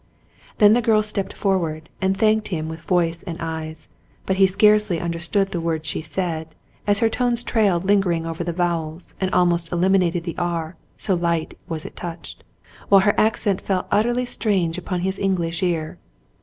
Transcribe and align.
Then 0.57 0.73
the 0.73 0.81
girl 0.81 1.03
stepped 1.03 1.31
forward 1.33 1.87
and 2.01 2.17
thanked 2.17 2.47
him 2.47 2.67
with 2.69 2.79
voice 2.81 3.21
and 3.21 3.37
eyes; 3.39 3.87
but 4.25 4.37
he 4.37 4.47
scarcely 4.47 4.99
understood 4.99 5.51
the 5.51 5.61
words 5.61 5.87
she 5.87 6.01
said, 6.01 6.55
as 6.87 7.01
her 7.01 7.07
tones 7.07 7.43
trailed 7.43 7.85
lingeringly 7.85 8.27
over 8.27 8.43
the 8.43 8.51
vowels, 8.51 9.13
and 9.21 9.29
almost 9.29 9.71
eliminated 9.71 10.23
the 10.23 10.33
"r," 10.39 10.75
so 10.97 11.13
lightly 11.13 11.59
was 11.69 11.85
it 11.85 11.95
touched, 11.95 12.43
while 12.89 13.01
her 13.01 13.13
accent 13.15 13.61
fell 13.61 13.85
utterly 13.91 14.25
strange 14.25 14.79
upon 14.79 15.01
his 15.01 15.19
English 15.19 15.61
ear. 15.61 15.99